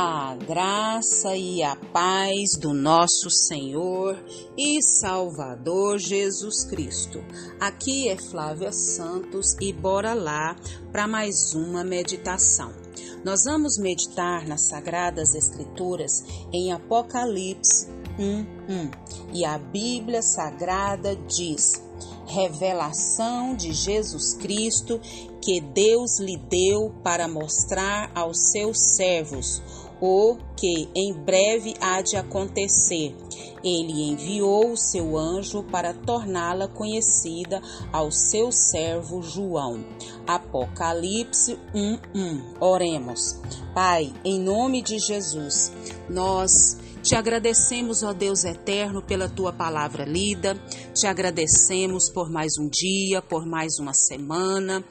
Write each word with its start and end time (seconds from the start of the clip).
A 0.00 0.36
graça 0.36 1.34
e 1.34 1.60
a 1.60 1.74
paz 1.74 2.56
do 2.56 2.72
nosso 2.72 3.28
Senhor 3.28 4.16
e 4.56 4.80
Salvador 4.80 5.98
Jesus 5.98 6.62
Cristo. 6.62 7.18
Aqui 7.58 8.08
é 8.08 8.16
Flávia 8.16 8.70
Santos 8.70 9.56
e 9.60 9.72
bora 9.72 10.14
lá 10.14 10.54
para 10.92 11.08
mais 11.08 11.52
uma 11.52 11.82
meditação. 11.82 12.72
Nós 13.24 13.42
vamos 13.42 13.76
meditar 13.76 14.46
nas 14.46 14.68
Sagradas 14.68 15.34
Escrituras 15.34 16.22
em 16.52 16.72
Apocalipse 16.72 17.88
1:1 18.16 18.92
e 19.34 19.44
a 19.44 19.58
Bíblia 19.58 20.22
Sagrada 20.22 21.16
diz: 21.26 21.72
revelação 22.24 23.56
de 23.56 23.72
Jesus 23.72 24.34
Cristo 24.34 25.00
que 25.42 25.60
Deus 25.60 26.20
lhe 26.20 26.36
deu 26.36 26.94
para 27.02 27.26
mostrar 27.26 28.12
aos 28.14 28.50
seus 28.52 28.94
servos 28.96 29.60
o 30.00 30.36
que 30.56 30.88
em 30.94 31.12
breve 31.12 31.74
há 31.80 32.00
de 32.02 32.16
acontecer. 32.16 33.14
Ele 33.62 34.10
enviou 34.10 34.72
o 34.72 34.76
seu 34.76 35.16
anjo 35.16 35.62
para 35.64 35.92
torná-la 35.92 36.68
conhecida 36.68 37.60
ao 37.92 38.10
seu 38.12 38.52
servo 38.52 39.20
João. 39.22 39.84
Apocalipse 40.26 41.58
1:1. 41.74 42.56
Oremos. 42.60 43.40
Pai, 43.74 44.12
em 44.24 44.38
nome 44.38 44.82
de 44.82 44.98
Jesus, 44.98 45.72
nós 46.08 46.76
te 47.02 47.14
agradecemos, 47.14 48.02
ó 48.02 48.12
Deus 48.12 48.44
eterno, 48.44 49.02
pela 49.02 49.28
tua 49.28 49.52
palavra 49.52 50.04
lida. 50.04 50.54
Te 50.92 51.06
agradecemos 51.06 52.10
por 52.10 52.30
mais 52.30 52.52
um 52.58 52.68
dia, 52.68 53.22
por 53.22 53.46
mais 53.46 53.78
uma 53.78 53.94
semana. 53.94 54.84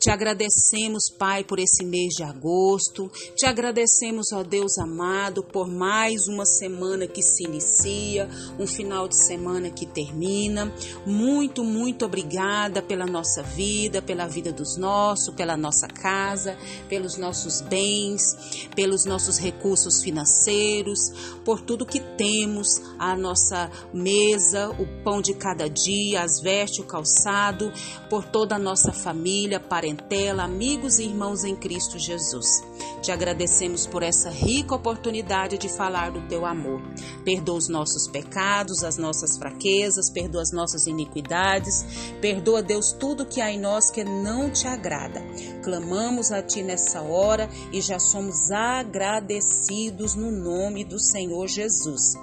Te 0.00 0.10
agradecemos, 0.10 1.10
Pai, 1.10 1.44
por 1.44 1.58
esse 1.58 1.84
mês 1.84 2.14
de 2.16 2.22
agosto. 2.22 3.12
Te 3.36 3.44
agradecemos, 3.44 4.32
ó 4.32 4.42
Deus 4.42 4.78
amado, 4.78 5.44
por 5.44 5.68
mais 5.68 6.26
uma 6.26 6.46
semana 6.46 7.06
que 7.06 7.22
se 7.22 7.44
inicia, 7.44 8.26
um 8.58 8.66
final 8.66 9.06
de 9.06 9.14
semana 9.14 9.68
que 9.68 9.84
termina. 9.84 10.72
Muito, 11.04 11.62
muito 11.62 12.06
obrigada 12.06 12.80
pela 12.80 13.04
nossa 13.04 13.42
vida, 13.42 14.00
pela 14.00 14.26
vida 14.26 14.50
dos 14.50 14.78
nossos, 14.78 15.34
pela 15.34 15.54
nossa 15.54 15.86
casa, 15.86 16.56
pelos 16.88 17.18
nossos 17.18 17.60
bens, 17.60 18.68
pelos 18.74 19.04
nossos 19.04 19.36
recursos 19.36 20.02
financeiros, 20.02 21.10
por 21.44 21.60
tudo 21.60 21.84
que 21.84 22.00
temos, 22.16 22.68
a 22.98 23.14
nossa 23.14 23.70
mesa, 23.92 24.70
o 24.70 25.04
pão 25.04 25.20
de 25.20 25.34
cada 25.34 25.68
dia, 25.68 26.22
as 26.22 26.40
vestes, 26.40 26.78
o 26.78 26.86
calçado, 26.86 27.70
por 28.08 28.24
toda 28.24 28.54
a 28.56 28.58
nossa 28.58 28.94
família, 28.94 29.60
para 29.60 29.89
parentela, 29.90 30.44
amigos 30.44 30.98
e 30.98 31.04
irmãos 31.04 31.44
em 31.44 31.56
Cristo 31.56 31.98
Jesus. 31.98 32.62
Te 33.02 33.10
agradecemos 33.10 33.86
por 33.86 34.02
essa 34.02 34.30
rica 34.30 34.74
oportunidade 34.74 35.58
de 35.58 35.68
falar 35.68 36.10
do 36.10 36.20
teu 36.28 36.44
amor. 36.46 36.80
Perdoa 37.24 37.56
os 37.56 37.68
nossos 37.68 38.06
pecados, 38.06 38.84
as 38.84 38.96
nossas 38.96 39.36
fraquezas, 39.36 40.10
perdoa 40.10 40.42
as 40.42 40.52
nossas 40.52 40.86
iniquidades, 40.86 41.84
perdoa, 42.20 42.62
Deus, 42.62 42.92
tudo 42.92 43.26
que 43.26 43.40
há 43.40 43.50
em 43.50 43.58
nós 43.58 43.90
que 43.90 44.04
não 44.04 44.50
te 44.50 44.66
agrada. 44.66 45.22
Clamamos 45.62 46.30
a 46.30 46.42
ti 46.42 46.62
nessa 46.62 47.02
hora 47.02 47.48
e 47.72 47.80
já 47.80 47.98
somos 47.98 48.50
agradecidos 48.50 50.14
no 50.14 50.30
nome 50.30 50.84
do 50.84 50.98
Senhor 50.98 51.48
Jesus. 51.48 52.14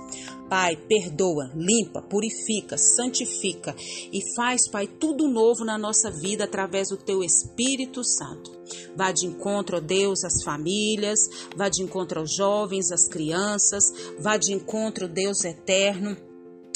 Pai, 0.49 0.77
perdoa, 0.77 1.51
limpa, 1.55 2.01
purifica, 2.01 2.77
santifica 2.77 3.75
e 4.11 4.21
faz, 4.35 4.67
Pai, 4.69 4.87
tudo 4.87 5.27
novo 5.27 5.65
na 5.65 5.77
nossa 5.77 6.09
vida 6.09 6.45
através 6.45 6.89
do 6.89 6.97
teu 6.97 7.23
Espírito 7.23 8.03
Santo. 8.03 8.51
Vá 8.95 9.11
de 9.11 9.25
encontro, 9.25 9.77
ó 9.77 9.79
Deus, 9.79 10.23
às 10.23 10.43
famílias, 10.43 11.19
vá 11.55 11.69
de 11.69 11.83
encontro 11.83 12.19
aos 12.19 12.33
jovens, 12.33 12.91
às 12.91 13.07
crianças, 13.07 13.93
vá 14.19 14.37
de 14.37 14.53
encontro, 14.53 15.07
Deus 15.07 15.43
eterno 15.43 16.26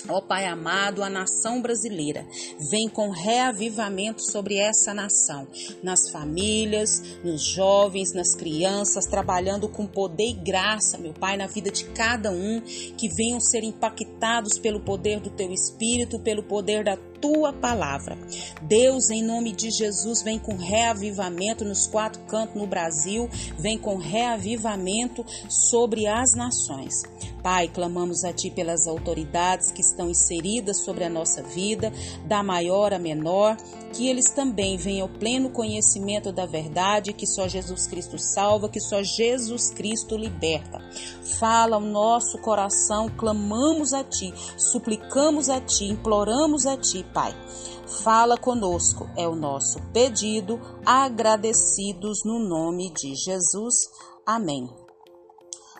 Ó 0.08 0.22
Pai 0.22 0.46
amado, 0.46 1.04
a 1.04 1.10
nação 1.10 1.62
brasileira 1.62 2.26
vem 2.70 2.90
com 2.90 3.10
reavivamento 3.10 4.22
sobre 4.22 4.58
essa 4.58 4.94
nação, 4.94 5.48
nas 5.84 6.10
famílias, 6.10 7.02
nos 7.24 7.44
jovens, 7.44 8.14
nas 8.14 8.36
crianças, 8.36 9.06
trabalhando 9.06 9.70
com 9.70 9.86
poder 9.86 10.30
e 10.30 10.34
graça, 10.34 10.98
meu 10.98 11.14
Pai, 11.14 11.38
na 11.38 11.48
vida 11.48 11.72
de 11.72 11.86
cada 11.86 12.32
um, 12.32 12.62
que 12.62 13.08
venham 13.10 13.40
ser 13.40 13.64
impactados 13.64 14.58
pelo 14.58 14.80
poder 14.80 15.20
do 15.20 15.30
Teu 15.30 15.52
Espírito, 15.52 16.20
pelo 16.20 16.44
poder 16.44 16.84
da 16.84 16.98
tua 17.22 17.54
palavra. 17.54 18.18
Deus, 18.62 19.10
em 19.10 19.24
nome 19.24 19.52
de 19.52 19.70
Jesus, 19.70 20.22
vem 20.22 20.40
com 20.40 20.56
reavivamento 20.56 21.64
nos 21.64 21.88
quatro 21.88 22.22
cantos 22.24 22.56
no 22.56 22.68
Brasil, 22.68 23.30
vem 23.58 23.78
com 23.78 23.96
reavivamento 23.96 25.26
sobre 25.48 26.08
as 26.08 26.34
nações. 26.36 27.04
Pai, 27.44 27.68
clamamos 27.68 28.24
a 28.24 28.32
Ti 28.32 28.52
pelas 28.52 28.88
autoridades 28.88 29.72
que 29.72 29.82
estão 29.82 30.10
inseridas 30.10 30.78
sobre 30.78 31.04
a 31.04 31.10
nossa 31.10 31.42
vida, 31.42 31.92
da 32.26 32.44
maior 32.44 32.94
a 32.94 33.00
menor, 33.00 33.58
que 33.94 34.08
eles 34.08 34.32
também 34.32 34.78
venham 34.78 35.08
ao 35.08 35.20
pleno 35.20 35.50
conhecimento 35.50 36.32
da 36.32 36.46
verdade, 36.46 37.14
que 37.14 37.28
só 37.28 37.48
Jesus 37.48 37.88
Cristo 37.88 38.18
salva, 38.18 38.70
que 38.70 38.80
só 38.80 39.04
Jesus 39.04 39.70
Cristo 39.72 40.18
liberta. 40.18 40.80
Fala 41.40 41.78
o 41.78 41.82
nosso 41.82 42.38
coração, 42.40 43.10
clamamos 43.10 43.94
a 43.94 44.04
Ti, 44.04 44.34
suplicamos 44.58 45.50
a 45.50 45.60
Ti, 45.60 45.86
imploramos 45.86 46.66
a 46.66 46.78
Ti, 46.78 47.06
Pai. 47.14 47.36
Fala 48.04 48.38
conosco, 48.38 49.10
é 49.18 49.28
o 49.28 49.36
nosso 49.36 49.82
pedido, 49.92 50.60
agradecidos 50.86 52.20
no 52.26 52.40
nome 52.40 52.92
de 52.94 53.14
Jesus. 53.16 53.76
Amém 54.26 54.70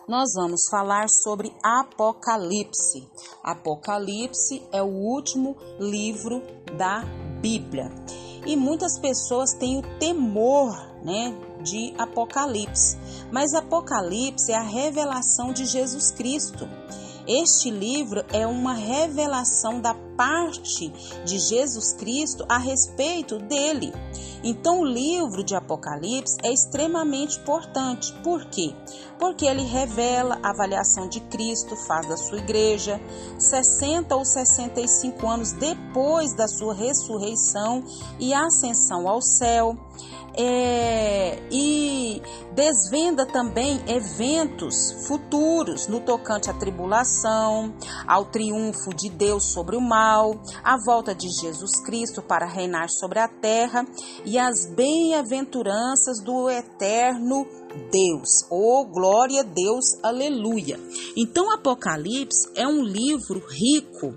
nós 0.08 0.34
vamos 0.34 0.68
falar 0.70 1.08
sobre 1.08 1.54
Apocalipse. 1.62 3.08
Apocalipse 3.42 4.62
é 4.72 4.82
o 4.82 4.86
último 4.86 5.56
livro 5.78 6.42
da 6.76 7.04
Bíblia. 7.42 7.90
E 8.46 8.56
muitas 8.56 8.98
pessoas 8.98 9.52
têm 9.52 9.78
o 9.78 9.82
temor, 9.98 10.74
né, 11.04 11.34
de 11.60 11.92
Apocalipse. 11.98 12.96
Mas 13.30 13.52
Apocalipse 13.52 14.52
é 14.52 14.56
a 14.56 14.62
revelação 14.62 15.52
de 15.52 15.66
Jesus 15.66 16.10
Cristo. 16.12 16.68
Este 17.26 17.70
livro 17.70 18.24
é 18.32 18.46
uma 18.46 18.74
revelação 18.74 19.80
da 19.80 19.94
parte 20.16 20.88
de 21.24 21.38
Jesus 21.38 21.92
Cristo 21.92 22.44
a 22.48 22.58
respeito 22.58 23.38
dele. 23.38 23.92
Então, 24.44 24.80
o 24.80 24.84
livro 24.84 25.44
de 25.44 25.54
Apocalipse 25.54 26.36
é 26.42 26.52
extremamente 26.52 27.38
importante. 27.38 28.12
Por 28.24 28.44
quê? 28.46 28.74
Porque 29.18 29.46
ele 29.46 29.62
revela 29.62 30.38
a 30.42 30.50
avaliação 30.50 31.08
de 31.08 31.20
Cristo, 31.20 31.76
faz 31.76 32.08
da 32.08 32.16
sua 32.16 32.38
igreja, 32.38 33.00
60 33.38 34.14
ou 34.16 34.24
65 34.24 35.28
anos 35.28 35.52
depois 35.52 36.34
da 36.34 36.48
sua 36.48 36.74
ressurreição 36.74 37.84
e 38.18 38.34
ascensão 38.34 39.08
ao 39.08 39.22
céu 39.22 39.76
é, 40.34 41.38
e 41.50 42.20
desvenda 42.54 43.26
também 43.26 43.80
eventos 43.86 45.06
futuros 45.06 45.86
no 45.86 46.00
tocante 46.00 46.50
à 46.50 46.54
tribulação, 46.54 47.74
ao 48.06 48.24
triunfo 48.26 48.94
de 48.94 49.10
Deus 49.10 49.52
sobre 49.52 49.76
o 49.76 49.80
mal, 49.80 50.40
a 50.62 50.76
volta 50.84 51.14
de 51.14 51.28
Jesus 51.28 51.80
Cristo 51.84 52.22
para 52.22 52.46
reinar 52.46 52.88
sobre 52.88 53.18
a 53.18 53.28
terra 53.28 53.86
e 54.24 54.38
as 54.38 54.66
bem-aventuranças 54.66 56.22
do 56.22 56.48
eterno 56.48 57.46
Deus. 57.90 58.46
Oh, 58.50 58.84
glória 58.84 59.40
a 59.40 59.44
Deus, 59.44 59.84
aleluia. 60.02 60.78
Então, 61.16 61.50
Apocalipse 61.50 62.50
é 62.54 62.66
um 62.66 62.82
livro 62.82 63.42
rico, 63.48 64.14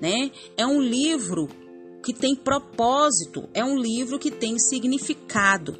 né? 0.00 0.30
É 0.56 0.66
um 0.66 0.80
livro 0.80 1.48
que 2.06 2.12
tem 2.12 2.36
propósito, 2.36 3.48
é 3.52 3.64
um 3.64 3.76
livro 3.76 4.16
que 4.16 4.30
tem 4.30 4.60
significado. 4.60 5.76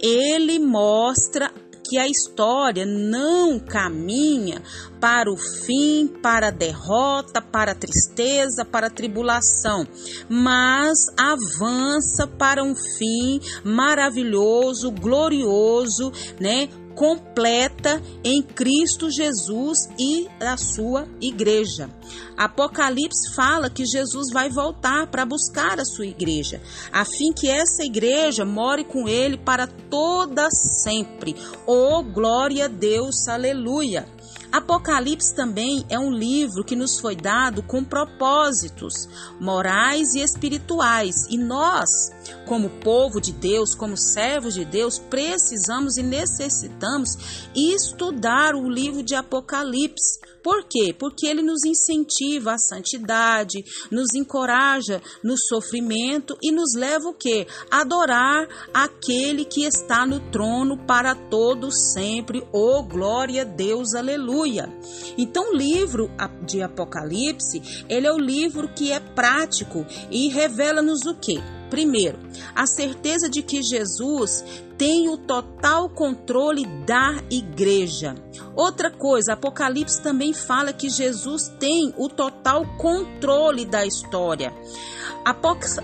Ele 0.00 0.58
mostra 0.58 1.52
que 1.88 1.96
a 1.96 2.08
história 2.08 2.84
não 2.84 3.60
caminha 3.60 4.60
para 5.00 5.32
o 5.32 5.36
fim, 5.36 6.08
para 6.20 6.48
a 6.48 6.50
derrota, 6.50 7.40
para 7.40 7.70
a 7.70 7.74
tristeza, 7.76 8.64
para 8.64 8.88
a 8.88 8.90
tribulação, 8.90 9.86
mas 10.28 10.98
avança 11.16 12.26
para 12.26 12.62
um 12.64 12.74
fim 12.74 13.40
maravilhoso, 13.64 14.90
glorioso, 14.90 16.10
né? 16.40 16.68
Completa 16.98 18.02
em 18.24 18.42
Cristo 18.42 19.08
Jesus 19.08 19.88
e 19.96 20.28
a 20.40 20.56
sua 20.56 21.06
igreja. 21.20 21.88
Apocalipse 22.36 23.36
fala 23.36 23.70
que 23.70 23.86
Jesus 23.86 24.32
vai 24.32 24.50
voltar 24.50 25.06
para 25.06 25.24
buscar 25.24 25.78
a 25.78 25.84
sua 25.84 26.06
igreja, 26.06 26.60
a 26.92 27.04
fim 27.04 27.32
que 27.32 27.48
essa 27.48 27.84
igreja 27.84 28.44
more 28.44 28.82
com 28.82 29.08
ele 29.08 29.38
para 29.38 29.68
toda 29.68 30.50
sempre. 30.50 31.36
Oh, 31.64 32.02
glória 32.02 32.64
a 32.64 32.68
Deus, 32.68 33.28
aleluia! 33.28 34.04
Apocalipse 34.50 35.34
também 35.34 35.84
é 35.90 35.98
um 35.98 36.10
livro 36.10 36.64
que 36.64 36.74
nos 36.74 36.98
foi 36.98 37.14
dado 37.14 37.62
com 37.62 37.84
propósitos 37.84 39.08
morais 39.40 40.14
e 40.14 40.20
espirituais, 40.20 41.26
e 41.28 41.36
nós, 41.36 42.10
como 42.46 42.70
povo 42.80 43.20
de 43.20 43.32
Deus, 43.32 43.74
como 43.74 43.96
servos 43.96 44.54
de 44.54 44.64
Deus, 44.64 44.98
precisamos 44.98 45.96
e 45.98 46.02
necessitamos 46.02 47.50
estudar 47.54 48.54
o 48.54 48.68
livro 48.68 49.02
de 49.02 49.14
Apocalipse 49.14 50.18
por 50.42 50.64
quê? 50.64 50.94
Porque 50.96 51.26
ele 51.26 51.42
nos 51.42 51.64
incentiva 51.64 52.54
à 52.54 52.58
santidade, 52.58 53.62
nos 53.90 54.14
encoraja 54.14 55.02
no 55.22 55.34
sofrimento 55.36 56.38
e 56.42 56.50
nos 56.50 56.74
leva 56.74 57.08
o 57.08 57.12
quê? 57.12 57.46
Adorar 57.70 58.48
aquele 58.72 59.44
que 59.44 59.64
está 59.64 60.06
no 60.06 60.20
trono 60.30 60.78
para 60.86 61.14
todos 61.14 61.92
sempre. 61.92 62.42
Oh, 62.52 62.82
glória 62.82 63.42
a 63.42 63.44
Deus, 63.44 63.94
aleluia. 64.38 64.72
Então, 65.16 65.52
o 65.52 65.56
livro 65.56 66.10
de 66.42 66.62
Apocalipse, 66.62 67.84
ele 67.88 68.06
é 68.06 68.12
o 68.12 68.18
livro 68.18 68.68
que 68.68 68.92
é 68.92 69.00
prático 69.00 69.84
e 70.10 70.28
revela-nos 70.28 71.04
o 71.06 71.14
quê? 71.14 71.38
Primeiro, 71.68 72.18
a 72.54 72.66
certeza 72.66 73.28
de 73.28 73.42
que 73.42 73.62
Jesus 73.62 74.42
tem 74.78 75.08
o 75.08 75.18
total 75.18 75.88
controle 75.90 76.64
da 76.86 77.22
igreja. 77.30 78.14
Outra 78.54 78.90
coisa, 78.90 79.34
Apocalipse 79.34 80.00
também 80.00 80.32
fala 80.32 80.72
que 80.72 80.88
Jesus 80.88 81.48
tem 81.58 81.92
o 81.98 82.08
total 82.08 82.64
controle 82.78 83.66
da 83.66 83.84
história. 83.84 84.54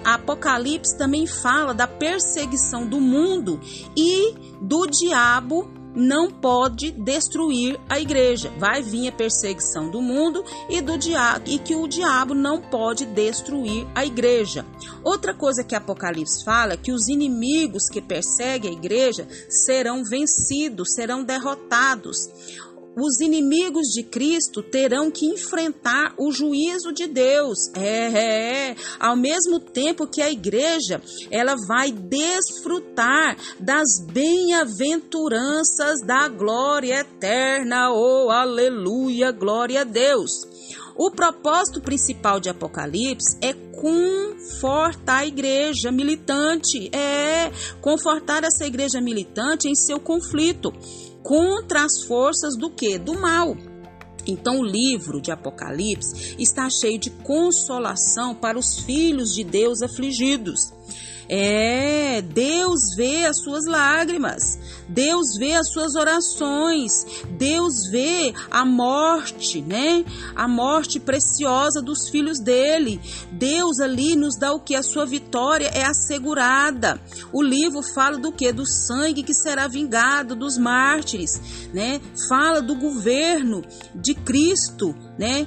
Apocalipse 0.04 0.96
também 0.96 1.26
fala 1.26 1.74
da 1.74 1.86
perseguição 1.86 2.86
do 2.86 2.98
mundo 2.98 3.60
e 3.94 4.32
do 4.62 4.86
diabo 4.86 5.83
não 5.94 6.30
pode 6.30 6.90
destruir 6.90 7.78
a 7.88 8.00
igreja. 8.00 8.52
Vai 8.58 8.82
vir 8.82 9.08
a 9.08 9.12
perseguição 9.12 9.90
do 9.90 10.02
mundo 10.02 10.44
e 10.68 10.80
do 10.80 10.98
diabo 10.98 11.44
e 11.48 11.58
que 11.58 11.74
o 11.74 11.86
diabo 11.86 12.34
não 12.34 12.60
pode 12.60 13.06
destruir 13.06 13.86
a 13.94 14.04
igreja. 14.04 14.66
Outra 15.02 15.34
coisa 15.34 15.62
que 15.62 15.74
Apocalipse 15.74 16.44
fala 16.44 16.72
é 16.74 16.76
que 16.76 16.92
os 16.92 17.08
inimigos 17.08 17.88
que 17.88 18.00
perseguem 18.00 18.70
a 18.70 18.74
igreja 18.74 19.28
serão 19.48 20.02
vencidos, 20.04 20.94
serão 20.94 21.22
derrotados 21.22 22.28
os 22.96 23.20
inimigos 23.20 23.88
de 23.88 24.02
Cristo 24.02 24.62
terão 24.62 25.10
que 25.10 25.26
enfrentar 25.26 26.14
o 26.16 26.30
juízo 26.30 26.92
de 26.92 27.06
Deus. 27.06 27.58
É, 27.74 27.84
é, 27.84 28.70
é, 28.70 28.76
ao 28.98 29.16
mesmo 29.16 29.58
tempo 29.60 30.06
que 30.06 30.22
a 30.22 30.30
igreja 30.30 31.02
ela 31.30 31.54
vai 31.66 31.90
desfrutar 31.92 33.36
das 33.58 34.00
bem-aventuranças 34.12 36.00
da 36.06 36.28
glória 36.28 37.00
eterna. 37.00 37.90
Oh, 37.92 38.30
aleluia, 38.30 39.32
glória 39.32 39.80
a 39.82 39.84
Deus. 39.84 40.30
O 40.96 41.10
propósito 41.10 41.80
principal 41.80 42.38
de 42.38 42.48
Apocalipse 42.48 43.36
é 43.42 43.52
confortar 43.52 45.18
a 45.18 45.26
igreja 45.26 45.90
militante, 45.90 46.88
é 46.94 47.50
confortar 47.80 48.44
essa 48.44 48.64
igreja 48.64 49.00
militante 49.00 49.68
em 49.68 49.74
seu 49.74 49.98
conflito 49.98 50.72
contra 51.24 51.84
as 51.84 52.04
forças 52.04 52.56
do 52.56 52.70
que? 52.70 52.98
Do 52.98 53.18
mal. 53.18 53.56
Então, 54.26 54.60
o 54.60 54.64
livro 54.64 55.20
de 55.20 55.30
Apocalipse 55.32 56.36
está 56.38 56.70
cheio 56.70 56.98
de 56.98 57.10
consolação 57.10 58.34
para 58.34 58.58
os 58.58 58.78
filhos 58.78 59.34
de 59.34 59.42
Deus 59.42 59.82
afligidos. 59.82 60.72
É, 61.28 62.20
Deus 62.22 62.94
vê 62.96 63.24
as 63.24 63.42
suas 63.42 63.64
lágrimas, 63.66 64.58
Deus 64.88 65.36
vê 65.38 65.54
as 65.54 65.70
suas 65.70 65.94
orações, 65.94 66.92
Deus 67.30 67.88
vê 67.90 68.34
a 68.50 68.64
morte, 68.64 69.62
né? 69.62 70.04
A 70.36 70.46
morte 70.46 71.00
preciosa 71.00 71.80
dos 71.80 72.08
filhos 72.08 72.38
dele. 72.38 73.00
Deus 73.32 73.80
ali 73.80 74.16
nos 74.16 74.38
dá 74.38 74.52
o 74.52 74.60
que? 74.60 74.74
A 74.74 74.82
sua 74.82 75.06
vitória 75.06 75.68
é 75.68 75.84
assegurada. 75.84 77.00
O 77.32 77.42
livro 77.42 77.80
fala 77.94 78.18
do 78.18 78.32
que? 78.32 78.52
Do 78.52 78.66
sangue 78.66 79.22
que 79.22 79.34
será 79.34 79.66
vingado 79.66 80.36
dos 80.36 80.58
mártires, 80.58 81.40
né? 81.72 82.00
Fala 82.28 82.60
do 82.60 82.74
governo 82.74 83.62
de 83.94 84.14
Cristo, 84.14 84.94
né? 85.18 85.46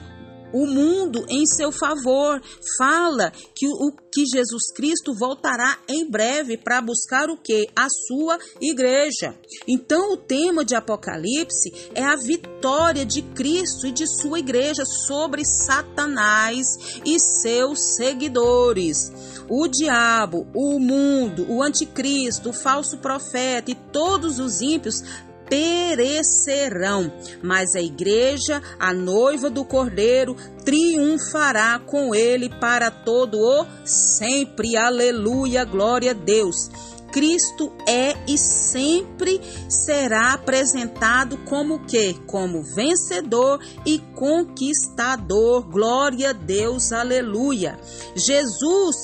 O 0.57 0.65
mundo 0.65 1.25
em 1.29 1.45
seu 1.45 1.71
favor. 1.71 2.41
Fala 2.77 3.31
que 3.55 3.67
o 3.67 3.91
que 4.11 4.25
Jesus 4.25 4.71
Cristo 4.75 5.13
voltará 5.13 5.77
em 5.87 6.09
breve 6.09 6.57
para 6.57 6.81
buscar 6.81 7.29
o 7.29 7.37
que? 7.37 7.69
A 7.75 7.87
sua 8.07 8.39
igreja. 8.59 9.37
Então 9.67 10.13
o 10.13 10.17
tema 10.17 10.65
de 10.65 10.75
Apocalipse 10.75 11.71
é 11.93 12.03
a 12.03 12.15
vitória 12.15 13.05
de 13.05 13.21
Cristo 13.21 13.85
e 13.85 13.91
de 13.91 14.07
sua 14.07 14.39
igreja 14.39 14.83
sobre 14.85 15.43
Satanás 15.45 16.65
e 17.05 17.19
seus 17.19 17.95
seguidores. 17.95 19.11
O 19.49 19.67
diabo, 19.67 20.47
o 20.53 20.79
mundo, 20.79 21.45
o 21.49 21.61
anticristo, 21.61 22.49
o 22.49 22.53
falso 22.53 22.97
profeta 22.97 23.71
e 23.71 23.75
todos 23.75 24.39
os 24.39 24.61
ímpios 24.61 25.01
perecerão, 25.49 27.11
mas 27.41 27.75
a 27.75 27.81
igreja, 27.81 28.61
a 28.79 28.93
noiva 28.93 29.49
do 29.49 29.63
Cordeiro, 29.65 30.35
triunfará 30.63 31.79
com 31.79 32.13
ele 32.13 32.49
para 32.49 32.91
todo 32.91 33.37
o 33.39 33.65
sempre. 33.85 34.75
Aleluia, 34.75 35.63
glória 35.63 36.11
a 36.11 36.13
Deus. 36.13 36.69
Cristo 37.11 37.71
é 37.87 38.15
e 38.27 38.37
sempre 38.37 39.41
será 39.69 40.33
apresentado 40.33 41.37
como 41.45 41.85
que? 41.85 42.13
Como 42.25 42.61
vencedor 42.61 43.59
e 43.85 43.99
conquistador. 44.13 45.63
Glória 45.63 46.31
a 46.31 46.33
Deus, 46.33 46.91
aleluia. 46.91 47.79
Jesus 48.15 48.95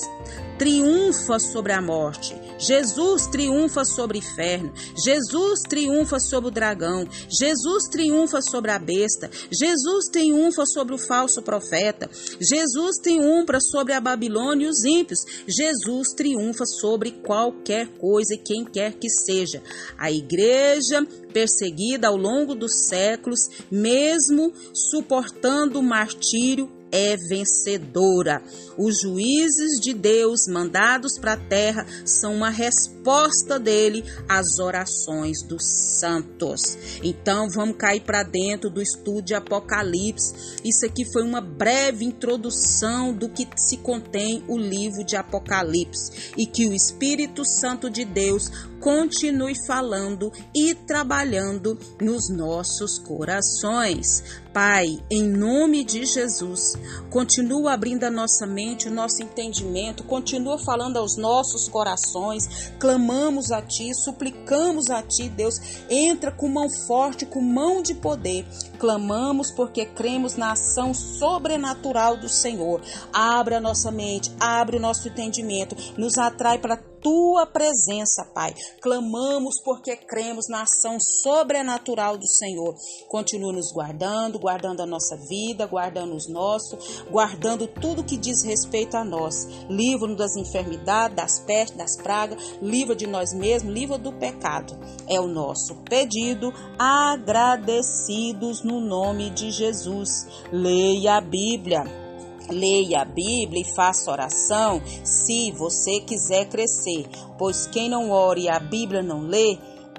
triunfa 0.58 1.38
sobre 1.38 1.72
a 1.72 1.80
morte. 1.80 2.43
Jesus 2.58 3.26
triunfa 3.26 3.84
sobre 3.84 4.18
o 4.18 4.20
inferno. 4.20 4.72
Jesus 4.96 5.60
triunfa 5.68 6.20
sobre 6.20 6.48
o 6.48 6.52
dragão. 6.52 7.06
Jesus 7.28 7.88
triunfa 7.90 8.40
sobre 8.40 8.70
a 8.70 8.78
besta. 8.78 9.30
Jesus 9.50 10.08
triunfa 10.10 10.64
sobre 10.66 10.94
o 10.94 10.98
falso 10.98 11.42
profeta. 11.42 12.08
Jesus 12.40 12.98
triunfa 12.98 13.60
sobre 13.60 13.92
a 13.92 14.00
Babilônia 14.00 14.66
e 14.66 14.68
os 14.68 14.84
ímpios. 14.84 15.20
Jesus 15.46 16.12
triunfa 16.14 16.64
sobre 16.64 17.10
qualquer 17.10 17.88
coisa 17.98 18.34
e 18.34 18.38
quem 18.38 18.64
quer 18.64 18.94
que 18.94 19.08
seja. 19.08 19.62
A 19.98 20.10
igreja 20.10 21.06
perseguida 21.32 22.08
ao 22.08 22.16
longo 22.16 22.54
dos 22.54 22.86
séculos, 22.86 23.40
mesmo 23.70 24.52
suportando 24.72 25.80
o 25.80 25.82
martírio, 25.82 26.70
é 26.94 27.16
vencedora. 27.16 28.40
Os 28.78 29.00
juízes 29.00 29.80
de 29.80 29.92
Deus 29.92 30.46
mandados 30.48 31.18
para 31.18 31.32
a 31.32 31.36
terra 31.36 31.84
são 32.04 32.36
uma 32.36 32.50
resposta 32.50 33.58
dele 33.58 34.04
às 34.28 34.60
orações 34.60 35.42
dos 35.42 35.64
santos. 35.98 36.78
Então 37.02 37.48
vamos 37.50 37.76
cair 37.76 38.02
para 38.02 38.22
dentro 38.22 38.70
do 38.70 38.80
estudo 38.80 39.22
de 39.22 39.34
Apocalipse. 39.34 40.60
Isso 40.64 40.86
aqui 40.86 41.04
foi 41.12 41.24
uma 41.24 41.40
breve 41.40 42.04
introdução 42.04 43.12
do 43.12 43.28
que 43.28 43.48
se 43.56 43.78
contém 43.78 44.44
o 44.46 44.56
livro 44.56 45.02
de 45.04 45.16
Apocalipse 45.16 46.32
e 46.36 46.46
que 46.46 46.68
o 46.68 46.72
Espírito 46.72 47.44
Santo 47.44 47.90
de 47.90 48.04
Deus 48.04 48.48
continue 48.84 49.54
falando 49.66 50.30
e 50.54 50.74
trabalhando 50.74 51.78
nos 51.98 52.28
nossos 52.28 52.98
corações. 52.98 54.22
Pai, 54.52 55.02
em 55.10 55.26
nome 55.26 55.82
de 55.82 56.04
Jesus, 56.04 56.74
continua 57.10 57.72
abrindo 57.72 58.04
a 58.04 58.10
nossa 58.10 58.46
mente, 58.46 58.86
o 58.86 58.92
nosso 58.92 59.22
entendimento, 59.22 60.04
continua 60.04 60.58
falando 60.58 60.98
aos 60.98 61.16
nossos 61.16 61.66
corações, 61.66 62.72
clamamos 62.78 63.50
a 63.50 63.62
Ti, 63.62 63.94
suplicamos 63.94 64.90
a 64.90 65.02
Ti, 65.02 65.30
Deus, 65.30 65.58
entra 65.88 66.30
com 66.30 66.46
mão 66.46 66.68
forte, 66.86 67.24
com 67.24 67.40
mão 67.40 67.82
de 67.82 67.94
poder, 67.94 68.46
clamamos 68.78 69.50
porque 69.50 69.86
cremos 69.86 70.36
na 70.36 70.52
ação 70.52 70.92
sobrenatural 70.92 72.18
do 72.18 72.28
Senhor. 72.28 72.82
Abra 73.12 73.56
a 73.56 73.60
nossa 73.60 73.90
mente, 73.90 74.30
abre 74.38 74.76
o 74.76 74.80
nosso 74.80 75.08
entendimento, 75.08 75.74
nos 75.96 76.16
atrai 76.16 76.58
para 76.58 76.76
tua 77.04 77.44
presença, 77.44 78.24
Pai. 78.34 78.54
Clamamos 78.80 79.56
porque 79.62 79.94
cremos 79.94 80.48
na 80.48 80.62
ação 80.62 80.96
sobrenatural 80.98 82.16
do 82.16 82.26
Senhor. 82.26 82.74
Continua 83.08 83.52
nos 83.52 83.70
guardando, 83.70 84.38
guardando 84.38 84.80
a 84.80 84.86
nossa 84.86 85.14
vida, 85.28 85.66
guardando 85.66 86.16
os 86.16 86.26
nossos, 86.26 87.04
guardando 87.10 87.68
tudo 87.68 88.02
que 88.02 88.16
diz 88.16 88.42
respeito 88.42 88.96
a 88.96 89.04
nós. 89.04 89.46
Livra-nos 89.68 90.16
das 90.16 90.34
enfermidades, 90.34 91.14
das 91.14 91.38
pestes, 91.40 91.76
das 91.76 91.96
pragas, 91.96 92.42
livra 92.62 92.96
de 92.96 93.06
nós 93.06 93.34
mesmos, 93.34 93.74
livra 93.74 93.98
do 93.98 94.12
pecado. 94.14 94.74
É 95.06 95.20
o 95.20 95.28
nosso 95.28 95.74
pedido, 95.88 96.50
agradecidos 96.78 98.64
no 98.64 98.80
nome 98.80 99.28
de 99.28 99.50
Jesus. 99.50 100.26
Leia 100.50 101.16
a 101.16 101.20
Bíblia 101.20 102.03
leia 102.50 103.02
a 103.02 103.04
Bíblia 103.04 103.62
e 103.62 103.74
faça 103.74 104.10
oração 104.10 104.82
se 105.02 105.50
você 105.52 106.00
quiser 106.00 106.48
crescer, 106.48 107.06
pois 107.38 107.66
quem 107.66 107.88
não 107.88 108.10
ore 108.10 108.42
e 108.42 108.48
a 108.48 108.58
Bíblia 108.58 109.02
não 109.02 109.20
lê, 109.20 109.58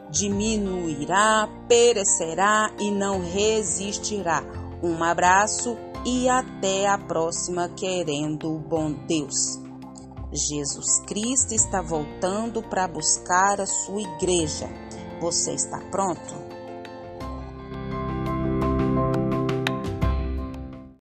diminuirá, 0.09 1.49
perecerá 1.67 2.71
e 2.79 2.91
não 2.91 3.19
resistirá. 3.21 4.43
Um 4.81 5.03
abraço 5.03 5.77
e 6.05 6.29
até 6.29 6.87
a 6.87 6.97
próxima, 6.97 7.69
querendo 7.69 8.55
o 8.55 8.59
bom 8.59 8.91
Deus. 9.07 9.59
Jesus 10.31 10.99
Cristo 11.07 11.53
está 11.53 11.81
voltando 11.81 12.61
para 12.61 12.87
buscar 12.87 13.59
a 13.59 13.65
sua 13.65 14.01
igreja. 14.01 14.69
Você 15.19 15.53
está 15.53 15.79
pronto? 15.89 16.44